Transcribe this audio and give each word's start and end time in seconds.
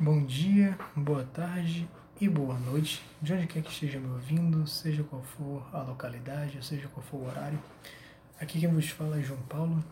Bom 0.00 0.24
dia, 0.24 0.78
boa 0.94 1.24
tarde 1.24 1.90
e 2.20 2.28
boa 2.28 2.56
noite, 2.56 3.04
de 3.20 3.32
onde 3.32 3.48
quer 3.48 3.64
que 3.64 3.72
esteja 3.72 3.98
me 3.98 4.06
ouvindo, 4.06 4.64
seja 4.64 5.02
qual 5.02 5.20
for 5.24 5.68
a 5.72 5.82
localidade, 5.82 6.64
seja 6.64 6.86
qual 6.86 7.04
for 7.04 7.16
o 7.16 7.26
horário. 7.26 7.58
Aqui 8.40 8.60
quem 8.60 8.72
vos 8.72 8.88
fala 8.90 9.18
é 9.18 9.22
João 9.24 9.42
Paulo. 9.48 9.82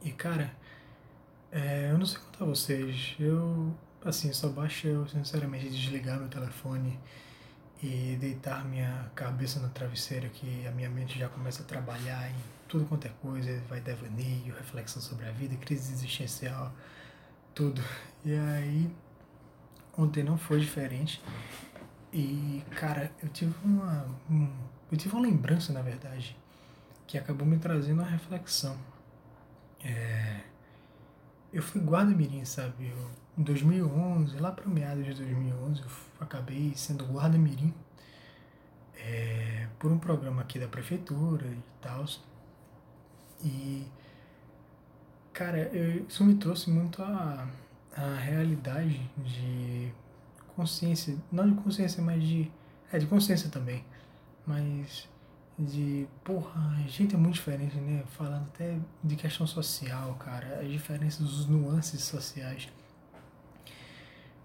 E 0.00 0.12
cara, 0.12 0.54
é, 1.50 1.90
eu 1.90 1.98
não 1.98 2.06
sei 2.06 2.20
contar 2.20 2.44
vocês, 2.44 3.16
eu 3.18 3.74
assim, 4.04 4.32
só 4.32 4.48
basta 4.48 4.86
eu 4.86 5.08
sinceramente 5.08 5.68
desligar 5.70 6.20
meu 6.20 6.28
telefone 6.28 6.96
e 7.82 8.16
deitar 8.20 8.64
minha 8.64 9.10
cabeça 9.16 9.58
no 9.58 9.70
travesseiro 9.70 10.30
que 10.30 10.64
a 10.68 10.70
minha 10.70 10.88
mente 10.88 11.18
já 11.18 11.28
começa 11.28 11.64
a 11.64 11.66
trabalhar 11.66 12.30
em 12.30 12.36
tudo 12.68 12.84
quanto 12.84 13.08
é 13.08 13.10
coisa, 13.20 13.60
vai 13.68 13.80
devaneio, 13.80 14.54
reflexão 14.54 15.02
sobre 15.02 15.26
a 15.26 15.32
vida, 15.32 15.56
crise 15.56 15.92
existencial 15.92 16.72
tudo. 17.54 17.82
E 18.24 18.34
aí, 18.34 18.90
ontem 19.96 20.22
não 20.22 20.36
foi 20.36 20.60
diferente. 20.60 21.22
E, 22.12 22.62
cara, 22.76 23.10
eu 23.22 23.28
tive 23.28 23.54
uma. 23.64 24.06
Um, 24.30 24.48
eu 24.90 24.98
tive 24.98 25.14
uma 25.14 25.22
lembrança, 25.22 25.72
na 25.72 25.82
verdade, 25.82 26.36
que 27.06 27.18
acabou 27.18 27.46
me 27.46 27.58
trazendo 27.58 28.00
uma 28.00 28.08
reflexão. 28.08 28.76
É, 29.82 30.40
eu 31.52 31.62
fui 31.62 31.80
guarda-mirim, 31.80 32.44
sabe? 32.44 32.88
Eu, 32.88 33.10
em 33.36 33.42
2011, 33.42 34.36
lá 34.38 34.52
para 34.52 34.66
meados 34.68 35.04
de 35.04 35.14
2011, 35.14 35.82
eu 35.82 35.88
acabei 36.20 36.72
sendo 36.76 37.04
guarda-mirim 37.06 37.74
é, 38.96 39.68
por 39.78 39.90
um 39.90 39.98
programa 39.98 40.42
aqui 40.42 40.58
da 40.58 40.68
prefeitura 40.68 41.46
e 41.46 41.62
tal. 41.80 42.04
E 43.42 43.86
Cara, 45.34 45.58
eu, 45.74 46.06
isso 46.06 46.24
me 46.24 46.36
trouxe 46.36 46.70
muito 46.70 47.02
a, 47.02 47.48
a 47.96 48.14
realidade 48.14 49.10
de 49.18 49.92
consciência, 50.54 51.16
não 51.32 51.50
de 51.50 51.60
consciência, 51.60 52.00
mas 52.00 52.22
de. 52.22 52.52
É, 52.92 52.98
de 52.98 53.06
consciência 53.06 53.50
também. 53.50 53.84
Mas 54.46 55.08
de. 55.58 56.06
Porra, 56.22 56.76
a 56.78 56.88
gente 56.88 57.16
é 57.16 57.18
muito 57.18 57.34
diferente, 57.34 57.76
né? 57.76 58.04
Falando 58.10 58.44
até 58.44 58.78
de 59.02 59.16
questão 59.16 59.44
social, 59.44 60.14
cara. 60.14 60.60
As 60.60 60.68
diferenças, 60.70 61.20
os 61.20 61.46
nuances 61.46 62.02
sociais. 62.04 62.68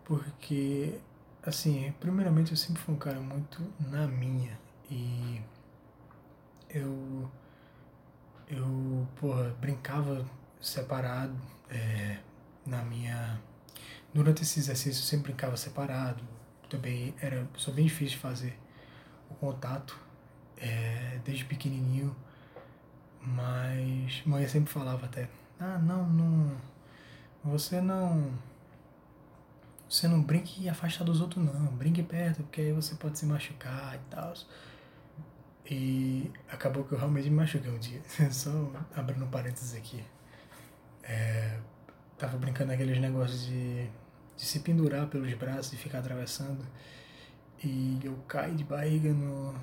Porque, 0.03 0.99
assim, 1.45 1.93
primeiramente 1.99 2.49
eu 2.49 2.57
sempre 2.57 2.81
fui 2.81 2.95
um 2.95 2.97
cara 2.97 3.19
muito 3.19 3.61
na 3.79 4.07
minha. 4.07 4.59
E 4.89 5.39
eu. 6.71 7.29
Eu, 8.47 9.07
porra, 9.19 9.55
brincava 9.61 10.25
separado. 10.59 11.35
É, 11.69 12.19
na 12.69 12.83
minha. 12.83 13.41
Durante 14.13 14.43
esse 14.43 14.59
exercício 14.59 15.01
eu 15.01 15.05
sempre 15.05 15.31
brincava 15.31 15.57
separado. 15.57 16.23
Também 16.69 17.13
era 17.21 17.47
só 17.57 17.71
bem 17.71 17.85
difícil 17.85 18.15
de 18.15 18.21
fazer 18.21 18.57
o 19.29 19.35
contato 19.35 19.99
é, 20.57 21.19
desde 21.25 21.45
pequenininho. 21.45 22.15
Mas 23.21 24.23
mãe 24.25 24.47
sempre 24.47 24.71
falava 24.71 25.05
até, 25.05 25.29
ah 25.59 25.77
não, 25.79 26.07
não. 26.07 26.57
Você 27.43 27.81
não. 27.81 28.31
Você 29.89 30.07
não 30.07 30.21
brinque 30.21 30.69
afastar 30.69 31.03
dos 31.03 31.19
outros 31.19 31.43
não, 31.43 31.65
brinque 31.75 32.03
perto, 32.03 32.43
porque 32.43 32.61
aí 32.61 32.71
você 32.71 32.93
pode 32.95 33.17
se 33.17 33.25
machucar 33.25 33.95
e 33.95 33.99
tal. 34.11 34.33
E 35.65 36.31
acabou 36.47 36.83
que 36.83 36.93
eu 36.93 36.97
realmente 36.97 37.29
me 37.29 37.37
machuquei 37.37 37.71
um 37.71 37.79
dia. 37.79 38.01
Só 38.31 38.51
abrindo 38.95 39.25
um 39.25 39.29
parênteses 39.29 39.75
aqui. 39.75 40.03
É, 41.09 41.57
tava 42.19 42.37
brincando 42.37 42.71
aqueles 42.71 42.99
negócios 42.99 43.47
de, 43.47 43.85
de 44.37 44.45
se 44.45 44.59
pendurar 44.59 45.07
pelos 45.07 45.33
braços 45.33 45.73
e 45.73 45.75
ficar 45.75 45.99
atravessando. 45.99 46.63
E 47.63 47.99
eu 48.03 48.15
caí 48.27 48.53
de 48.53 48.63
barriga 48.63 49.11
no, 49.11 49.55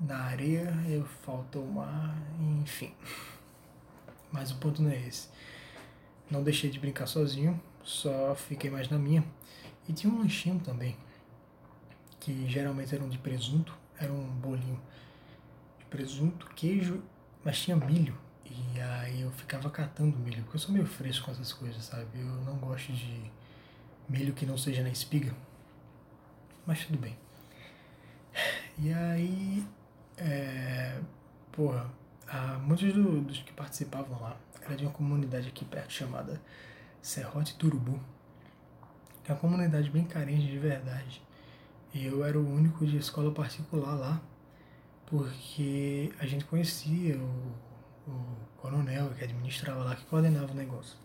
na 0.00 0.18
areia, 0.18 0.72
eu 0.88 1.04
faltou 1.04 1.64
o 1.64 1.72
mar, 1.72 2.16
enfim. 2.62 2.94
Mas 4.30 4.52
o 4.52 4.56
ponto 4.58 4.80
não 4.80 4.90
é 4.90 4.96
esse. 4.96 5.28
Não 6.30 6.42
deixei 6.42 6.70
de 6.70 6.78
brincar 6.78 7.08
sozinho, 7.08 7.60
só 7.82 8.34
fiquei 8.36 8.70
mais 8.70 8.88
na 8.88 8.96
minha. 8.96 9.24
E 9.88 9.92
tinha 9.92 10.10
um 10.10 10.18
lanchinho 10.20 10.60
também, 10.60 10.96
que 12.20 12.48
geralmente 12.48 12.94
era 12.94 13.02
um 13.02 13.08
de 13.08 13.18
presunto, 13.18 13.76
era 13.98 14.12
um 14.12 14.24
bolinho 14.36 14.80
de 15.80 15.84
presunto, 15.86 16.46
queijo, 16.54 17.02
mas 17.44 17.60
tinha 17.60 17.76
milho. 17.76 18.16
E 18.74 18.80
aí 18.80 19.22
eu 19.22 19.30
ficava 19.30 19.70
catando 19.70 20.16
milho, 20.18 20.42
porque 20.42 20.56
eu 20.56 20.60
sou 20.60 20.72
meio 20.72 20.86
fresco 20.86 21.26
com 21.26 21.32
essas 21.32 21.52
coisas, 21.52 21.84
sabe? 21.84 22.06
Eu 22.14 22.26
não 22.44 22.56
gosto 22.56 22.92
de 22.92 23.30
milho 24.08 24.34
que 24.34 24.44
não 24.44 24.58
seja 24.58 24.82
na 24.82 24.90
espiga. 24.90 25.34
Mas 26.66 26.84
tudo 26.84 26.98
bem. 26.98 27.16
E 28.78 28.92
aí, 28.92 29.66
é, 30.16 31.00
porra, 31.50 31.90
a, 32.28 32.58
muitos 32.58 32.92
do, 32.92 33.20
dos 33.20 33.38
que 33.42 33.52
participavam 33.52 34.20
lá 34.20 34.36
era 34.64 34.76
de 34.76 34.84
uma 34.84 34.92
comunidade 34.92 35.48
aqui 35.48 35.64
perto 35.64 35.92
chamada 35.92 36.40
Serrote 37.00 37.54
Turubu, 37.56 38.00
que 39.24 39.30
é 39.30 39.34
uma 39.34 39.40
comunidade 39.40 39.90
bem 39.90 40.04
carente 40.04 40.46
de 40.46 40.58
verdade. 40.58 41.22
E 41.92 42.06
eu 42.06 42.24
era 42.24 42.38
o 42.38 42.48
único 42.48 42.86
de 42.86 42.96
escola 42.96 43.32
particular 43.32 43.94
lá, 43.94 44.22
porque 45.06 46.12
a 46.18 46.26
gente 46.26 46.44
conhecia 46.44 47.18
o 47.18 47.52
o 48.06 48.36
coronel 48.56 49.10
que 49.10 49.24
administrava 49.24 49.84
lá, 49.84 49.96
que 49.96 50.04
coordenava 50.06 50.52
o 50.52 50.54
negócio. 50.54 50.96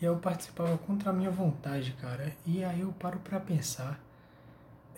E 0.00 0.04
eu 0.04 0.16
participava 0.16 0.78
contra 0.78 1.10
a 1.10 1.12
minha 1.12 1.30
vontade, 1.30 1.92
cara. 2.00 2.32
E 2.46 2.62
aí 2.62 2.80
eu 2.80 2.92
paro 2.92 3.18
para 3.18 3.40
pensar, 3.40 4.00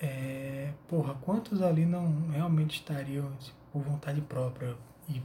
é, 0.01 0.73
porra, 0.89 1.15
quantos 1.15 1.63
ali 1.63 1.87
não 1.87 2.29
realmente 2.31 2.77
estariam 2.77 3.33
tipo, 3.37 3.59
por 3.73 3.83
vontade 3.83 4.21
própria 4.21 4.77
e 5.09 5.23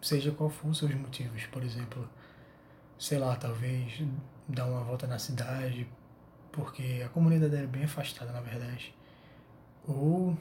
seja 0.00 0.30
qual 0.30 0.50
for 0.50 0.68
os 0.68 0.78
seus 0.78 0.94
motivos, 0.94 1.44
por 1.46 1.62
exemplo, 1.62 2.08
sei 2.98 3.18
lá, 3.18 3.34
talvez 3.36 4.02
dar 4.48 4.66
uma 4.66 4.82
volta 4.82 5.06
na 5.06 5.18
cidade, 5.18 5.88
porque 6.52 7.02
a 7.04 7.08
comunidade 7.08 7.54
era 7.54 7.66
bem 7.66 7.84
afastada, 7.84 8.32
na 8.32 8.40
verdade. 8.40 8.94
Ou 9.86 10.36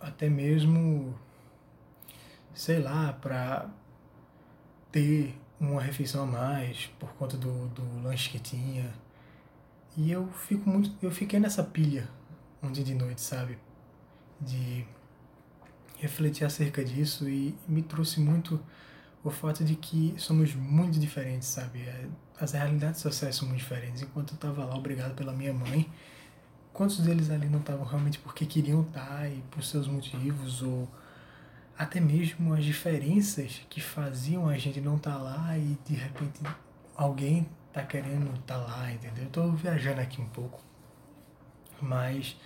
até 0.00 0.28
mesmo 0.28 1.14
sei 2.54 2.80
lá, 2.80 3.12
para 3.12 3.68
ter 4.90 5.38
uma 5.60 5.80
refeição 5.82 6.24
a 6.24 6.26
mais 6.26 6.86
por 6.98 7.12
conta 7.14 7.36
do, 7.36 7.68
do 7.68 8.02
lanche 8.02 8.30
que 8.30 8.38
tinha. 8.38 8.94
E 9.96 10.10
eu 10.10 10.28
fico 10.28 10.68
muito, 10.68 10.90
eu 11.02 11.10
fiquei 11.10 11.38
nessa 11.38 11.62
pilha 11.62 12.08
dia 12.72 12.84
de 12.84 12.94
noite, 12.94 13.20
sabe? 13.20 13.58
De 14.40 14.86
refletir 15.98 16.44
acerca 16.44 16.84
disso 16.84 17.28
e 17.28 17.54
me 17.66 17.82
trouxe 17.82 18.20
muito 18.20 18.60
o 19.22 19.30
fato 19.30 19.64
de 19.64 19.74
que 19.74 20.14
somos 20.18 20.54
muito 20.54 20.98
diferentes, 20.98 21.48
sabe? 21.48 21.80
É, 21.82 22.06
as 22.38 22.52
realidades 22.52 23.00
sociais 23.00 23.36
são 23.36 23.48
muito 23.48 23.60
diferentes. 23.60 24.02
Enquanto 24.02 24.32
eu 24.32 24.34
estava 24.34 24.64
lá, 24.64 24.76
obrigado 24.76 25.14
pela 25.14 25.32
minha 25.32 25.52
mãe, 25.52 25.90
quantos 26.72 26.98
deles 26.98 27.30
ali 27.30 27.48
não 27.48 27.60
estavam 27.60 27.84
realmente 27.84 28.18
porque 28.18 28.44
queriam 28.44 28.82
estar 28.82 29.30
e 29.30 29.42
por 29.50 29.62
seus 29.62 29.86
motivos 29.86 30.62
ou 30.62 30.88
até 31.76 32.00
mesmo 32.00 32.54
as 32.54 32.64
diferenças 32.64 33.62
que 33.68 33.80
faziam 33.80 34.48
a 34.48 34.56
gente 34.56 34.80
não 34.80 34.96
estar 34.96 35.12
tá 35.12 35.18
lá 35.18 35.58
e 35.58 35.76
de 35.84 35.94
repente 35.94 36.40
alguém 36.96 37.48
tá 37.72 37.82
querendo 37.82 38.32
estar 38.34 38.58
tá 38.58 38.64
lá, 38.64 38.92
entendeu? 38.92 39.24
Eu 39.24 39.30
tô 39.30 39.50
viajando 39.50 40.00
aqui 40.00 40.20
um 40.20 40.28
pouco, 40.28 40.62
mas 41.80 42.36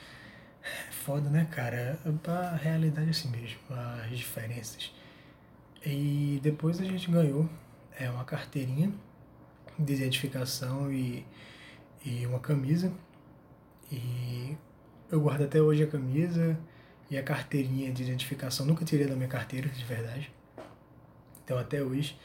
é 0.63 0.91
foda, 0.91 1.29
né, 1.29 1.47
cara? 1.51 1.99
A 2.27 2.57
realidade 2.57 3.09
é 3.09 3.11
assim 3.11 3.29
mesmo, 3.29 3.59
as 4.05 4.17
diferenças. 4.17 4.93
E 5.85 6.41
depois 6.43 6.81
a 6.81 6.85
gente 6.85 7.11
ganhou 7.11 7.49
é, 7.99 8.11
uma 8.11 8.25
carteirinha 8.25 8.93
de 9.79 9.93
identificação 9.93 10.91
e, 10.93 11.25
e 12.05 12.27
uma 12.27 12.41
camisa. 12.41 12.93
E 13.93 14.57
eu 15.11 15.21
guardo 15.21 15.45
até 15.45 15.61
hoje 15.61 15.83
a 15.83 15.87
camisa 15.87 16.59
e 17.11 17.17
a 17.17 17.23
carteirinha 17.23 17.93
de 17.93 18.03
identificação. 18.03 18.67
Nunca 18.67 18.85
tirei 18.85 19.07
da 19.07 19.17
minha 19.17 19.29
carteira, 19.29 19.69
de 19.69 19.85
verdade. 19.85 20.33
Então, 21.45 21.59
até 21.59 21.83
hoje. 21.83 22.19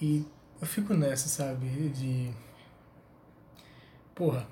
E 0.00 0.24
eu 0.60 0.66
fico 0.66 0.94
nessa, 0.94 1.28
sabe? 1.28 1.66
De. 1.90 2.32
Porra, 4.14 4.46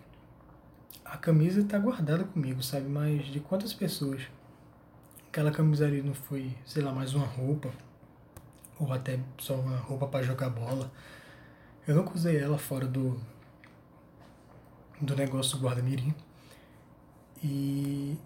a 1.05 1.17
camisa 1.17 1.65
tá 1.65 1.79
guardada 1.79 2.25
comigo, 2.25 2.63
sabe? 2.63 2.89
Mas 2.89 3.27
de 3.27 3.41
quantas 3.41 3.73
pessoas 3.73 4.23
aquela 5.35 5.51
camisa 5.51 5.85
ali 5.85 6.01
não 6.01 6.15
foi, 6.15 6.57
sei 6.65 6.81
lá, 6.81 6.93
mais 6.93 7.13
uma 7.13 7.27
roupa, 7.27 7.69
ou 8.79 8.93
até 8.93 9.19
só 9.37 9.57
uma 9.57 9.77
roupa 9.79 10.07
para 10.07 10.25
jogar 10.25 10.49
bola. 10.49 10.93
Eu 11.89 11.97
nunca 11.97 12.15
usei 12.15 12.39
ela 12.39 12.57
fora 12.57 12.87
do, 12.87 13.21
do 15.01 15.17
negócio 15.17 15.59
do 15.59 15.65
guarda-mirim. 15.65 16.15
E 17.43 18.17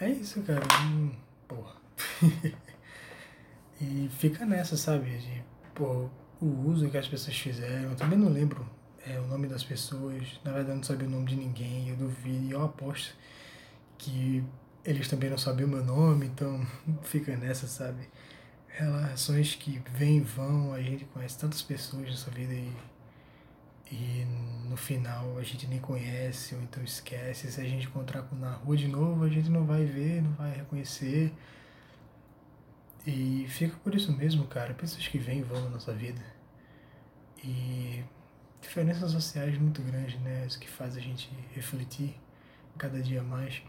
é 0.00 0.10
isso, 0.10 0.42
cara. 0.42 0.62
Hum, 0.82 1.12
porra. 1.46 1.76
e 3.80 4.08
fica 4.18 4.44
nessa, 4.44 4.76
sabe? 4.76 5.16
De, 5.18 5.44
pô, 5.74 6.08
o 6.40 6.68
uso 6.68 6.88
que 6.90 6.98
as 6.98 7.08
pessoas 7.08 7.36
fizeram. 7.36 7.90
Eu 7.90 7.96
também 7.96 8.18
não 8.18 8.28
lembro 8.28 8.68
é, 9.06 9.18
o 9.20 9.26
nome 9.26 9.46
das 9.48 9.64
pessoas. 9.64 10.40
Na 10.44 10.52
verdade, 10.52 10.70
eu 10.70 10.76
não 10.76 10.82
sabia 10.82 11.06
o 11.06 11.10
nome 11.10 11.26
de 11.26 11.36
ninguém. 11.36 11.88
Eu 11.88 11.96
duvido 11.96 12.44
e 12.44 12.50
eu 12.50 12.64
aposto 12.64 13.14
que 13.98 14.44
eles 14.84 15.08
também 15.08 15.28
não 15.28 15.38
sabiam 15.38 15.68
o 15.68 15.72
meu 15.72 15.84
nome, 15.84 16.26
então 16.26 16.64
fica 17.02 17.36
nessa, 17.36 17.66
sabe? 17.66 18.08
Relações 18.68 19.54
que 19.54 19.82
vêm 19.94 20.18
e 20.18 20.20
vão, 20.20 20.72
a 20.72 20.80
gente 20.80 21.04
conhece 21.06 21.38
tantas 21.38 21.62
pessoas 21.62 22.08
nessa 22.08 22.30
vida 22.30 22.52
e, 22.52 22.70
e 23.90 24.24
no 24.68 24.76
final 24.76 25.38
a 25.38 25.42
gente 25.42 25.66
nem 25.66 25.78
conhece 25.78 26.54
ou 26.54 26.62
então 26.62 26.82
esquece. 26.82 27.50
Se 27.50 27.60
a 27.60 27.64
gente 27.64 27.86
encontrar 27.86 28.26
na 28.32 28.52
rua 28.52 28.76
de 28.76 28.88
novo, 28.88 29.24
a 29.24 29.28
gente 29.28 29.48
não 29.48 29.64
vai 29.64 29.84
ver, 29.84 30.22
não 30.22 30.32
vai 30.32 30.56
reconhecer. 30.56 31.32
E 33.06 33.46
fica 33.48 33.76
por 33.78 33.94
isso 33.94 34.12
mesmo, 34.12 34.46
cara. 34.46 34.74
Pessoas 34.74 35.06
que 35.06 35.18
vêm 35.18 35.38
e 35.38 35.42
vão 35.42 35.62
na 35.62 35.70
nossa 35.70 35.92
vida. 35.92 36.20
E 37.44 38.02
diferenças 38.60 39.12
sociais 39.12 39.56
muito 39.58 39.80
grandes, 39.82 40.20
né? 40.20 40.44
Isso 40.46 40.58
que 40.58 40.68
faz 40.68 40.96
a 40.96 41.00
gente 41.00 41.30
refletir 41.54 42.18
cada 42.76 43.00
dia 43.00 43.22
mais. 43.22 43.62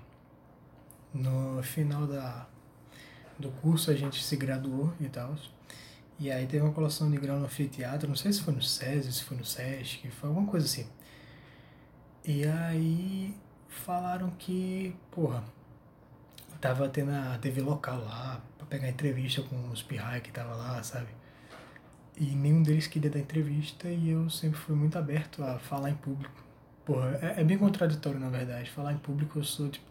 No 1.13 1.61
final 1.61 2.07
da, 2.07 2.47
do 3.37 3.51
curso 3.51 3.91
a 3.91 3.95
gente 3.95 4.23
se 4.23 4.35
graduou 4.35 4.93
e 4.99 5.07
tal. 5.07 5.35
E 6.19 6.31
aí 6.31 6.47
teve 6.47 6.63
uma 6.63 6.73
colação 6.73 7.11
de 7.11 7.17
grau 7.17 7.37
no 7.37 7.45
anfiteatro, 7.45 8.07
não 8.07 8.15
sei 8.15 8.33
se 8.33 8.41
foi 8.41 8.53
no 8.53 8.61
SESI, 8.61 9.13
se 9.13 9.23
foi 9.23 9.37
no 9.37 9.45
SESC, 9.45 10.09
foi 10.09 10.29
alguma 10.29 10.47
coisa 10.47 10.65
assim. 10.65 10.87
E 12.25 12.43
aí 12.45 13.35
falaram 13.67 14.31
que, 14.31 14.95
porra, 15.11 15.43
tava 16.59 16.89
tendo 16.89 17.11
a 17.11 17.37
TV 17.37 17.61
local 17.61 18.03
lá, 18.03 18.41
pra 18.57 18.65
pegar 18.67 18.89
entrevista 18.89 19.41
com 19.43 19.69
os 19.69 19.83
pirrai 19.83 20.21
que 20.21 20.31
tava 20.31 20.55
lá, 20.55 20.81
sabe? 20.81 21.07
E 22.19 22.25
nenhum 22.25 22.63
deles 22.63 22.87
queria 22.87 23.11
dar 23.11 23.19
entrevista 23.19 23.87
e 23.87 24.09
eu 24.09 24.27
sempre 24.29 24.57
fui 24.57 24.75
muito 24.75 24.97
aberto 24.97 25.43
a 25.43 25.59
falar 25.59 25.91
em 25.91 25.95
público. 25.95 26.43
Porra, 26.83 27.19
é, 27.21 27.41
é 27.41 27.43
bem 27.43 27.57
contraditório 27.59 28.19
na 28.19 28.29
verdade. 28.29 28.71
Falar 28.71 28.93
em 28.93 28.97
público 28.97 29.37
eu 29.37 29.43
sou 29.43 29.69
tipo, 29.69 29.87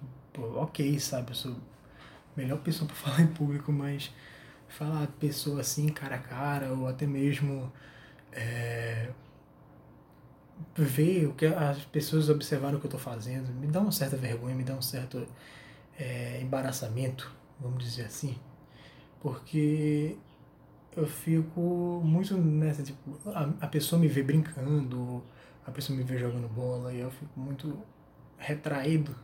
ok, 0.56 0.98
sabe? 0.98 1.30
Eu 1.30 1.34
sou 1.36 1.52
a 1.52 1.56
melhor 2.36 2.58
pessoa 2.58 2.88
para 2.88 2.96
falar 2.96 3.22
em 3.22 3.28
público, 3.28 3.70
mas 3.70 4.10
falar 4.68 5.06
pessoa 5.18 5.60
assim, 5.60 5.88
cara 5.88 6.16
a 6.16 6.18
cara, 6.18 6.72
ou 6.72 6.88
até 6.88 7.06
mesmo 7.06 7.72
é, 8.32 9.10
ver 10.76 11.26
o 11.26 11.34
que 11.34 11.46
as 11.46 11.84
pessoas 11.86 12.28
observaram 12.28 12.78
o 12.78 12.80
que 12.80 12.86
eu 12.86 12.90
tô 12.90 12.98
fazendo, 12.98 13.52
me 13.54 13.66
dá 13.66 13.80
uma 13.80 13.92
certa 13.92 14.16
vergonha, 14.16 14.54
me 14.54 14.64
dá 14.64 14.74
um 14.74 14.82
certo 14.82 15.26
é, 15.98 16.40
embaraçamento, 16.42 17.32
vamos 17.60 17.82
dizer 17.84 18.04
assim. 18.04 18.36
Porque 19.20 20.16
eu 20.96 21.06
fico 21.06 22.02
muito 22.04 22.36
nessa, 22.36 22.82
tipo, 22.82 23.18
a, 23.30 23.50
a 23.60 23.66
pessoa 23.68 24.00
me 24.00 24.08
vê 24.08 24.22
brincando, 24.22 25.22
a 25.66 25.70
pessoa 25.70 25.96
me 25.96 26.04
vê 26.04 26.18
jogando 26.18 26.48
bola 26.48 26.92
e 26.92 27.00
eu 27.00 27.10
fico 27.10 27.38
muito 27.38 27.78
retraído. 28.38 29.14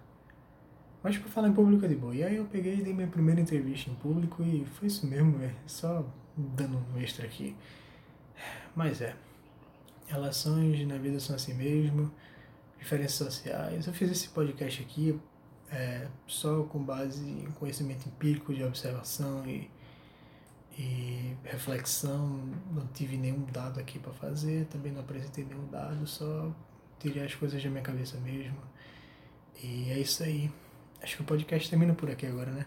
Mas 1.03 1.19
pra 1.19 1.29
falar 1.29 1.49
em 1.49 1.53
público 1.53 1.85
é 1.85 1.89
de 1.89 1.97
boa. 1.97 2.15
E 2.15 2.23
aí 2.23 2.37
eu 2.37 2.45
peguei 2.45 2.79
e 2.79 2.83
dei 2.83 2.95
minha 2.95 3.09
primeira 3.09 3.41
entrevista 3.41 3.91
em 3.91 3.95
público 3.95 4.43
e 4.43 4.65
foi 4.65 4.89
isso 4.89 5.07
mesmo, 5.07 5.39
velho. 5.39 5.55
Só 5.67 6.07
dando 6.37 6.79
um 6.79 6.99
extra 6.99 7.27
aqui. 7.27 7.57
Mas 8.75 9.01
é. 9.01 9.17
Relações 10.07 10.87
na 10.87 10.99
vida 10.99 11.19
são 11.19 11.35
assim 11.35 11.55
mesmo. 11.55 12.11
Diferenças 12.79 13.15
sociais. 13.17 13.87
Eu 13.87 13.93
fiz 13.93 14.11
esse 14.11 14.29
podcast 14.29 14.83
aqui 14.83 15.19
é, 15.71 16.07
só 16.27 16.63
com 16.65 16.83
base 16.83 17.25
em 17.25 17.51
conhecimento 17.53 18.07
empírico 18.09 18.55
de 18.55 18.63
observação 18.63 19.47
e 19.47 19.71
e 20.79 21.37
reflexão, 21.45 22.41
não 22.71 22.87
tive 22.89 23.17
nenhum 23.17 23.45
dado 23.45 23.79
aqui 23.79 23.99
para 23.99 24.13
fazer, 24.13 24.67
também 24.67 24.93
não 24.93 25.01
apresentei 25.01 25.45
nenhum 25.45 25.67
dado, 25.69 26.07
só 26.07 26.51
tirei 26.99 27.25
as 27.25 27.35
coisas 27.35 27.63
da 27.63 27.69
minha 27.69 27.83
cabeça 27.83 28.19
mesmo. 28.21 28.57
E 29.63 29.91
é 29.91 29.99
isso 29.99 30.23
aí. 30.23 30.51
Acho 31.03 31.17
que 31.17 31.23
o 31.23 31.25
podcast 31.25 31.69
termina 31.69 31.95
por 31.95 32.11
aqui 32.11 32.27
agora, 32.27 32.51
né? 32.51 32.65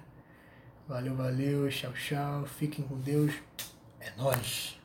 Valeu, 0.88 1.16
valeu, 1.16 1.70
tchau, 1.70 1.94
tchau, 1.94 2.46
fiquem 2.46 2.86
com 2.86 3.00
Deus. 3.00 3.34
É 4.00 4.12
nóis! 4.18 4.78